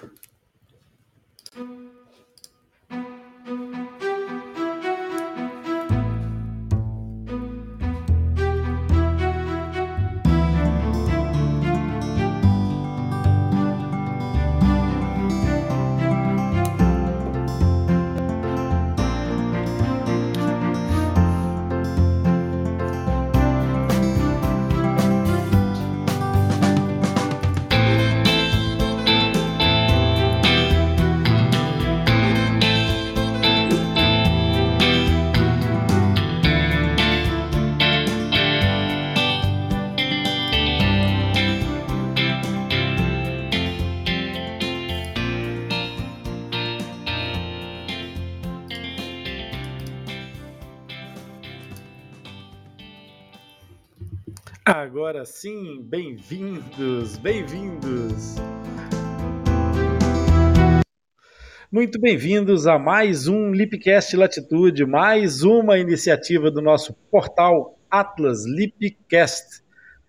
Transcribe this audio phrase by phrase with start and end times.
[0.00, 0.12] Thank
[1.56, 1.97] you.
[54.68, 58.34] Agora sim, bem-vindos, bem-vindos.
[61.72, 69.62] Muito bem-vindos a mais um Lipcast Latitude, mais uma iniciativa do nosso portal Atlas Lipcast.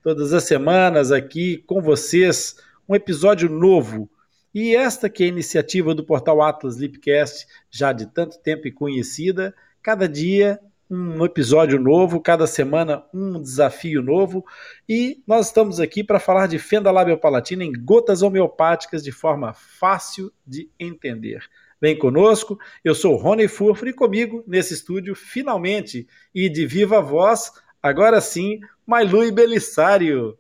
[0.04, 4.10] Todas as semanas aqui com vocês, um episódio novo.
[4.54, 8.74] E esta que é a iniciativa do portal Atlas Lipcast, já de tanto tempo e
[8.74, 14.44] conhecida, cada dia um episódio novo, cada semana um desafio novo.
[14.88, 20.32] E nós estamos aqui para falar de fenda labiopalatina em gotas homeopáticas de forma fácil
[20.46, 21.44] de entender.
[21.80, 27.54] Vem conosco, eu sou Rony Furfro e comigo nesse estúdio, finalmente, e de viva voz,
[27.82, 30.38] agora sim, Mailui Belisário.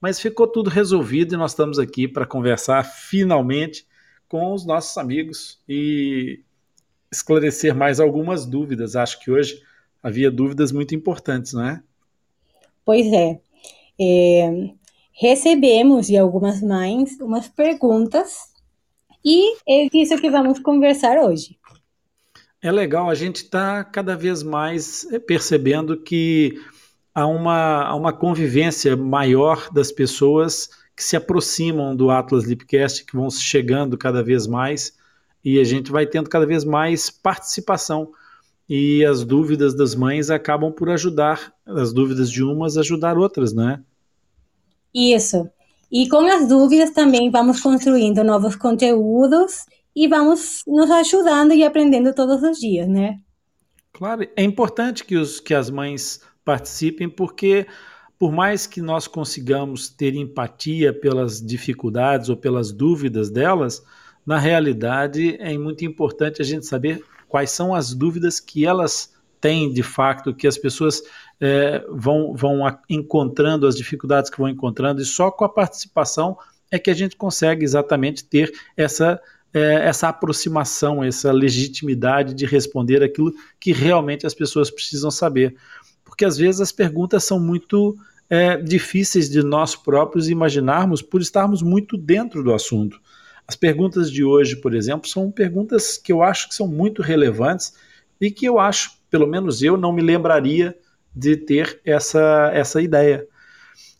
[0.00, 3.86] Mas ficou tudo resolvido e nós estamos aqui para conversar finalmente
[4.28, 6.40] com os nossos amigos e
[7.12, 8.96] esclarecer mais algumas dúvidas.
[8.96, 9.60] Acho que hoje
[10.02, 11.82] havia dúvidas muito importantes, não é?
[12.82, 13.38] Pois é.
[14.00, 14.70] é
[15.12, 18.49] recebemos de algumas mães umas perguntas
[19.24, 21.58] e é disso que vamos conversar hoje.
[22.62, 26.60] É legal, a gente está cada vez mais percebendo que
[27.14, 33.16] há uma, há uma convivência maior das pessoas que se aproximam do Atlas Lipcast, que
[33.16, 34.94] vão chegando cada vez mais,
[35.42, 38.12] e a gente vai tendo cada vez mais participação.
[38.68, 43.70] E as dúvidas das mães acabam por ajudar, as dúvidas de umas ajudar outras, não
[43.70, 43.80] é?
[44.94, 45.48] Isso.
[45.90, 49.64] E com as dúvidas também vamos construindo novos conteúdos
[49.94, 53.18] e vamos nos ajudando e aprendendo todos os dias, né?
[53.92, 57.66] Claro, é importante que, os, que as mães participem, porque
[58.18, 63.82] por mais que nós consigamos ter empatia pelas dificuldades ou pelas dúvidas delas,
[64.24, 69.72] na realidade é muito importante a gente saber quais são as dúvidas que elas têm
[69.72, 71.02] de fato, que as pessoas
[71.40, 76.36] é, vão, vão encontrando as dificuldades que vão encontrando, e só com a participação
[76.70, 79.20] é que a gente consegue exatamente ter essa
[79.52, 85.56] é, essa aproximação, essa legitimidade de responder aquilo que realmente as pessoas precisam saber.
[86.04, 87.96] Porque às vezes as perguntas são muito
[88.28, 93.00] é, difíceis de nós próprios imaginarmos por estarmos muito dentro do assunto.
[93.46, 97.74] As perguntas de hoje, por exemplo, são perguntas que eu acho que são muito relevantes
[98.20, 100.76] e que eu acho, pelo menos eu, não me lembraria
[101.14, 103.26] de ter essa, essa ideia.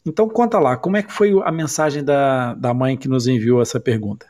[0.07, 3.61] Então conta lá, como é que foi a mensagem da, da mãe que nos enviou
[3.61, 4.27] essa pergunta?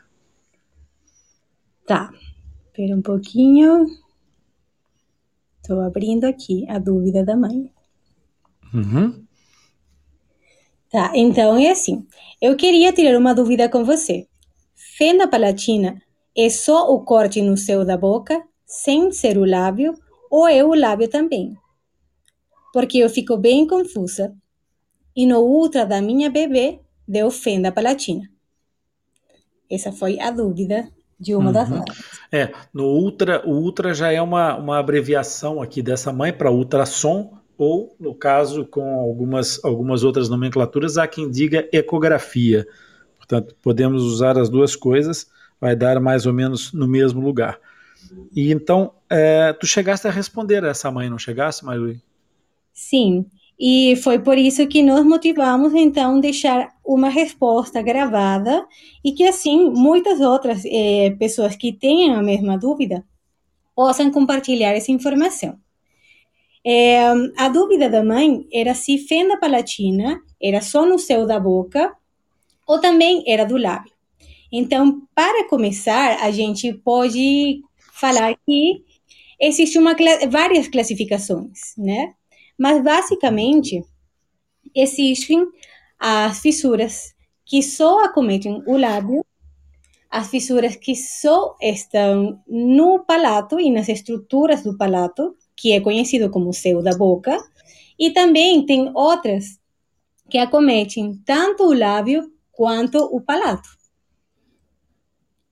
[1.85, 2.11] Tá,
[2.65, 3.85] espera um pouquinho.
[5.61, 7.71] Estou abrindo aqui a dúvida da mãe.
[8.73, 9.23] Uhum.
[10.89, 12.05] Tá, então é assim.
[12.41, 14.27] Eu queria tirar uma dúvida com você.
[14.97, 16.01] Fenda palatina
[16.35, 19.93] é só o corte no céu da boca, sem ser o lábio,
[20.31, 21.57] ou é o lábio também?
[22.73, 24.33] Porque eu fico bem confusa.
[25.13, 28.29] E no ultra da minha bebê deu fenda palatina.
[29.69, 30.87] Essa foi a dúvida
[31.19, 31.51] de uma uhum.
[31.51, 31.83] das mães.
[32.31, 37.37] É, no ultra, o ultra já é uma, uma abreviação aqui dessa mãe para ultrassom,
[37.57, 42.65] ou, no caso, com algumas, algumas outras nomenclaturas, há quem diga ecografia.
[43.17, 45.27] Portanto, podemos usar as duas coisas,
[45.59, 47.59] vai dar mais ou menos no mesmo lugar.
[48.35, 51.99] E então, é, tu chegaste a responder a essa mãe, não chegaste, Marilui?
[52.73, 53.25] Sim,
[53.59, 58.65] e foi por isso que nos motivamos, então, deixar uma resposta gravada
[59.03, 63.05] e que, assim, muitas outras eh, pessoas que tenham a mesma dúvida
[63.75, 65.59] possam compartilhar essa informação.
[66.65, 67.03] É,
[67.37, 71.95] a dúvida da mãe era se fenda palatina era só no céu da boca
[72.67, 73.91] ou também era do lábio.
[74.51, 77.61] Então, para começar, a gente pode
[78.01, 78.83] falar que
[79.39, 79.95] existe uma,
[80.29, 82.15] várias classificações, né?
[82.57, 83.83] Mas, basicamente,
[84.75, 85.47] existem
[85.99, 87.13] as fissuras
[87.45, 89.23] que só acometem o lábio,
[90.09, 96.29] as fissuras que só estão no palato e nas estruturas do palato, que é conhecido
[96.29, 97.37] como céu da boca,
[97.99, 99.59] e também tem outras
[100.27, 103.69] que acometem tanto o lábio quanto o palato.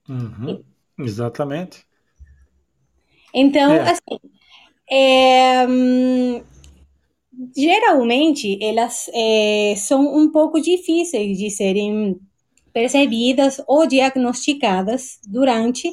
[0.08, 0.64] Uhum,
[0.98, 1.86] exatamente.
[3.34, 3.90] Então, é.
[3.90, 4.18] assim,
[4.90, 6.42] é, hum,
[7.56, 12.18] geralmente elas é, são um pouco difíceis de serem
[12.72, 15.92] percebidas ou diagnosticadas durante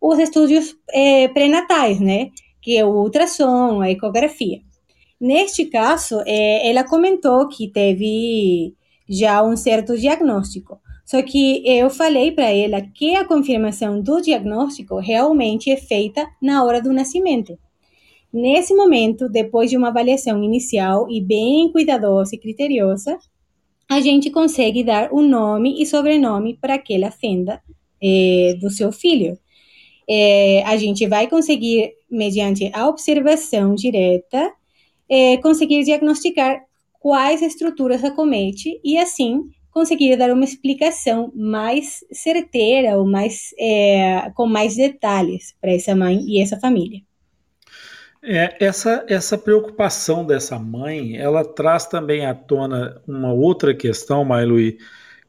[0.00, 2.30] os estudos é, pré-natais, né?
[2.62, 4.60] Que é o ultrassom, a ecografia.
[5.20, 8.74] Neste caso, é, ela comentou que teve
[9.08, 10.80] já um certo diagnóstico.
[11.10, 16.62] Só que eu falei para ela que a confirmação do diagnóstico realmente é feita na
[16.64, 17.58] hora do nascimento.
[18.32, 23.18] Nesse momento, depois de uma avaliação inicial e bem cuidadosa e criteriosa,
[23.90, 27.60] a gente consegue dar um nome e sobrenome para aquela fenda
[28.00, 29.36] é, do seu filho.
[30.08, 34.52] É, a gente vai conseguir, mediante a observação direta,
[35.08, 36.62] é, conseguir diagnosticar
[37.00, 43.54] quais estruturas acomete e, assim, conseguir dar uma explicação mais certeira ou mais,
[44.34, 47.00] com mais detalhes para essa mãe e essa família.
[48.22, 54.76] É, essa, essa preocupação dessa mãe, ela traz também à tona uma outra questão, Mailui,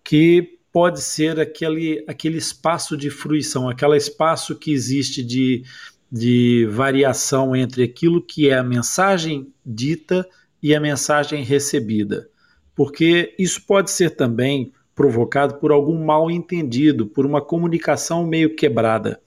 [0.03, 5.63] que pode ser aquele, aquele espaço de fruição, aquele espaço que existe de,
[6.11, 10.27] de variação entre aquilo que é a mensagem dita
[10.61, 12.29] e a mensagem recebida.
[12.75, 19.19] Porque isso pode ser também provocado por algum mal entendido, por uma comunicação meio quebrada.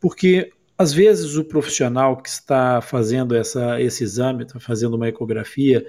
[0.00, 5.84] Porque às vezes o profissional que está fazendo essa, esse exame, está fazendo uma ecografia,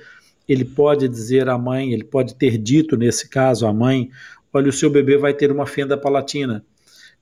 [0.47, 4.09] ele pode dizer à mãe, ele pode ter dito nesse caso à mãe,
[4.51, 6.65] olha, o seu bebê vai ter uma fenda palatina.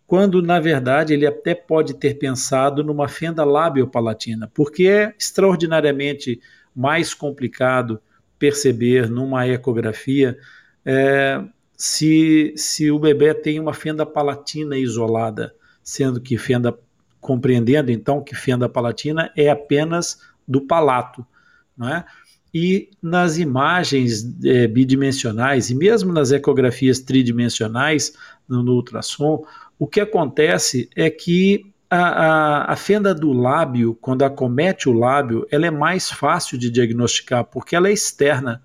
[0.06, 6.40] Quando, na verdade, ele até pode ter pensado numa fenda lábio-palatina, porque é extraordinariamente
[6.74, 8.00] mais complicado
[8.40, 10.38] perceber numa ecografia
[10.86, 11.44] é,
[11.76, 15.54] se, se o bebê tem uma fenda palatina isolada,
[15.84, 16.78] sendo que fenda
[17.20, 21.26] compreendendo então que fenda palatina é apenas do palato,
[21.78, 22.06] não é?
[22.54, 28.14] E nas imagens é, bidimensionais e mesmo nas ecografias tridimensionais
[28.48, 29.46] no, no ultrassom,
[29.78, 35.48] o que acontece é que a, a, a, fenda do lábio, quando acomete o lábio,
[35.50, 38.62] ela é mais fácil de diagnosticar porque ela é externa.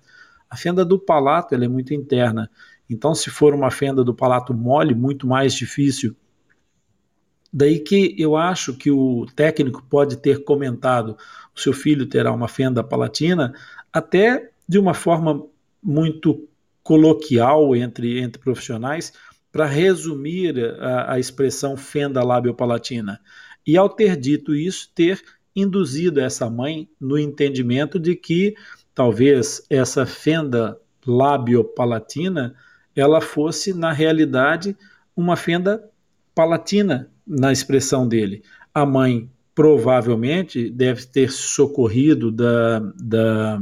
[0.49, 2.49] A fenda do palato ela é muito interna.
[2.89, 6.15] Então, se for uma fenda do palato mole, muito mais difícil
[7.53, 11.15] Daí que eu acho que o técnico pode ter comentado:
[11.55, 13.53] o seu filho terá uma fenda palatina,
[13.93, 15.45] até de uma forma
[15.81, 16.49] muito
[16.81, 19.13] coloquial entre, entre profissionais,
[19.53, 23.21] para resumir a, a expressão fenda labiopalatina.
[23.65, 25.21] E ao ter dito isso, ter
[25.55, 28.55] induzido essa mãe no entendimento de que
[28.95, 32.55] talvez essa fenda labiopalatina
[32.95, 34.75] ela fosse na realidade
[35.15, 35.87] uma fenda
[36.33, 38.43] palatina na expressão dele.
[38.73, 43.61] A mãe provavelmente deve ter socorrido da, da,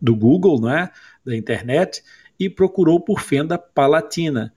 [0.00, 0.90] do Google, né,
[1.24, 2.02] da internet,
[2.38, 4.52] e procurou por fenda palatina.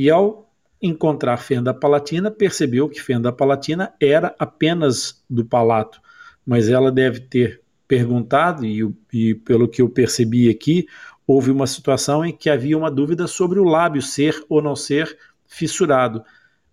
[0.00, 6.00] E ao encontrar fenda palatina, percebeu que fenda palatina era apenas do palato,
[6.46, 10.86] mas ela deve ter perguntado, e, e pelo que eu percebi aqui,
[11.26, 15.18] houve uma situação em que havia uma dúvida sobre o lábio ser ou não ser
[15.46, 16.24] fissurado.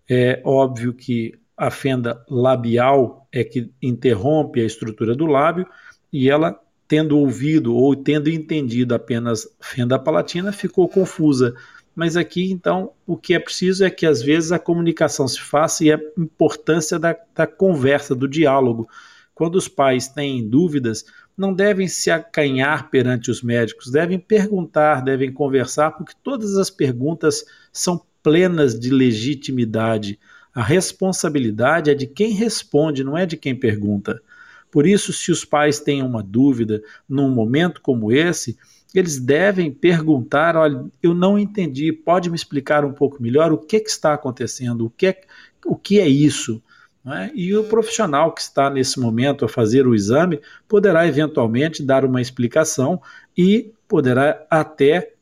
[0.08, 5.66] É óbvio que a fenda labial é que interrompe a estrutura do lábio
[6.10, 6.58] e ela,
[6.88, 11.54] tendo ouvido ou tendo entendido apenas fenda palatina, ficou confusa.
[11.98, 15.84] Mas aqui, então, o que é preciso é que às vezes a comunicação se faça
[15.84, 18.88] e a importância da, da conversa, do diálogo.
[19.34, 21.04] Quando os pais têm dúvidas,
[21.36, 27.44] não devem se acanhar perante os médicos, devem perguntar, devem conversar, porque todas as perguntas
[27.72, 30.20] são plenas de legitimidade.
[30.54, 34.22] A responsabilidade é de quem responde, não é de quem pergunta.
[34.70, 38.56] Por isso, se os pais têm uma dúvida num momento como esse,
[38.94, 43.80] eles devem perguntar: olha, eu não entendi, pode me explicar um pouco melhor o que,
[43.80, 45.20] que está acontecendo, o que é,
[45.64, 46.62] o que é isso?
[47.06, 47.30] É?
[47.34, 52.20] E o profissional que está nesse momento a fazer o exame poderá eventualmente dar uma
[52.20, 53.00] explicação
[53.36, 55.14] e poderá até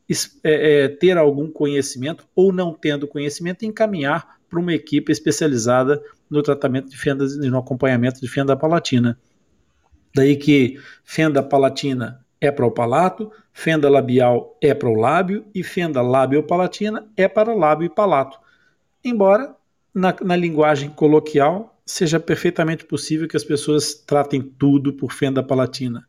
[0.43, 6.41] é, é, ter algum conhecimento ou não tendo conhecimento encaminhar para uma equipe especializada no
[6.41, 9.17] tratamento de fendas e no acompanhamento de fenda palatina.
[10.13, 15.63] Daí que fenda palatina é para o palato, fenda labial é para o lábio e
[15.63, 18.39] fenda lábio-palatina é para lábio e palato.
[19.03, 19.55] Embora
[19.93, 26.07] na, na linguagem coloquial seja perfeitamente possível que as pessoas tratem tudo por fenda palatina.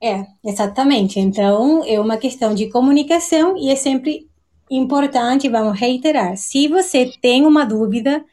[0.00, 1.18] É, exatamente.
[1.18, 4.28] Então, é uma questão de comunicação e é sempre
[4.70, 8.24] importante, vamos reiterar, se você tem uma dúvida,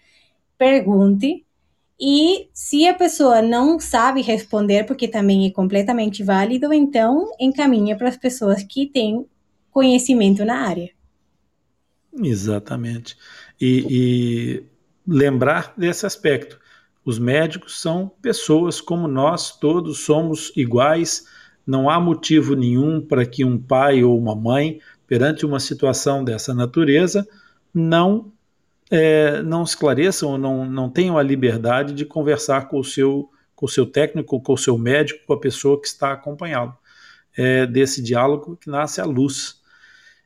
[0.57, 1.45] pergunte.
[1.99, 8.09] E se a pessoa não sabe responder, porque também é completamente válido, então encaminha para
[8.09, 9.25] as pessoas que têm
[9.71, 10.91] conhecimento na área.
[12.21, 13.17] Exatamente.
[13.59, 14.63] E, e
[15.07, 16.59] lembrar desse aspecto.
[17.05, 21.25] Os médicos são pessoas como nós, todos somos iguais.
[21.65, 26.53] Não há motivo nenhum para que um pai ou uma mãe perante uma situação dessa
[26.53, 27.27] natureza,
[27.73, 28.32] não
[28.95, 33.69] é, não esclareçam não, não tenham a liberdade de conversar com o seu, com o
[33.69, 36.77] seu técnico, com o seu médico, com a pessoa que está acompanhá-lo.
[37.35, 39.59] É desse diálogo que nasce a luz.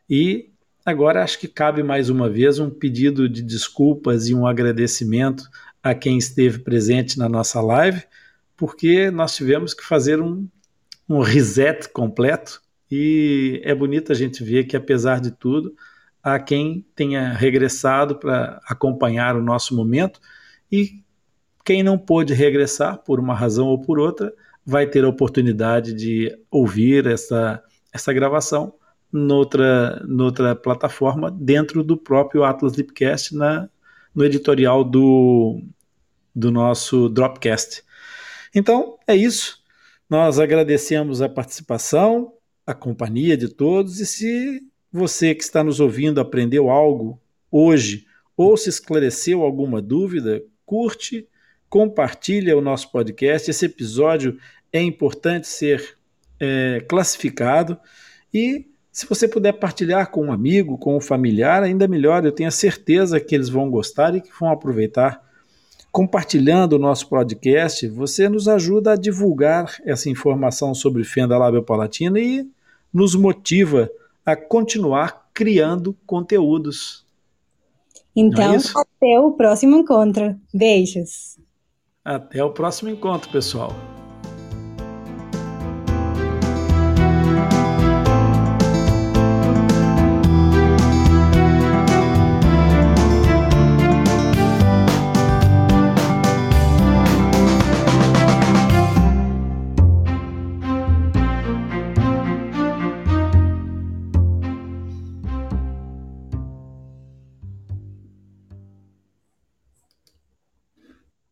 [0.09, 0.50] E
[0.86, 5.50] agora acho que cabe mais uma vez um pedido de desculpas e um agradecimento
[5.81, 8.03] a quem esteve presente na nossa live,
[8.57, 10.45] porque nós tivemos que fazer um,
[11.07, 15.74] um reset completo e é bonito a gente ver que, apesar de tudo,
[16.27, 20.19] há quem tenha regressado para acompanhar o nosso momento
[20.69, 21.01] e
[21.63, 24.34] quem não pôde regressar por uma razão ou por outra
[24.65, 28.74] vai ter a oportunidade de ouvir essa, essa gravação
[29.12, 33.69] noutra, noutra plataforma dentro do próprio Atlas Lipcast na,
[34.13, 35.62] no editorial do,
[36.36, 37.84] do nosso Dropcast.
[38.53, 39.63] Então, é isso.
[40.10, 42.34] Nós agradecemos a participação,
[42.65, 44.01] a companhia de todos.
[44.01, 47.20] E se você que está nos ouvindo aprendeu algo
[47.51, 51.27] hoje ou se esclareceu alguma dúvida, curte,
[51.70, 53.50] compartilha o nosso podcast.
[53.50, 54.38] Esse episódio
[54.72, 55.98] é importante ser
[56.39, 57.77] é, classificado
[58.34, 62.25] e se você puder partilhar com um amigo, com um familiar, ainda melhor.
[62.25, 65.22] Eu tenho a certeza que eles vão gostar e que vão aproveitar.
[65.91, 72.50] Compartilhando o nosso podcast, você nos ajuda a divulgar essa informação sobre fenda labiopalatina e
[72.91, 73.88] nos motiva
[74.27, 77.05] a continuar criando conteúdos.
[78.13, 80.36] Então, é até o próximo encontro.
[80.53, 81.39] Beijos.
[82.03, 83.72] Até o próximo encontro, pessoal.